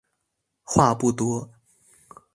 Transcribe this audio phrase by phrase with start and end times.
[0.65, 1.47] 話不多